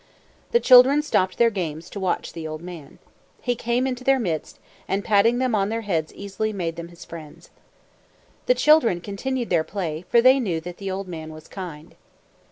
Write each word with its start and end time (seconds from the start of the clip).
The 0.51 0.59
children 0.59 1.03
stopped 1.03 1.37
their 1.37 1.51
games 1.51 1.87
to 1.91 1.99
watch 1.99 2.33
the 2.33 2.47
old 2.47 2.63
man. 2.63 2.97
He 3.39 3.53
came 3.55 3.85
into 3.85 4.03
their 4.03 4.17
midst, 4.19 4.57
and 4.87 5.05
patting 5.05 5.37
them 5.37 5.53
upon 5.53 5.69
their 5.69 5.81
heads 5.81 6.11
easily 6.15 6.51
made 6.51 6.75
them 6.75 6.87
his 6.87 7.05
friends. 7.05 7.51
The 8.47 8.55
children 8.55 8.99
continued 8.99 9.51
their 9.51 9.63
play, 9.63 10.03
for 10.09 10.19
they 10.19 10.39
knew 10.39 10.59
that 10.61 10.77
the 10.77 10.89
old 10.89 11.07
man 11.07 11.31
was 11.31 11.47
kind. 11.47 11.93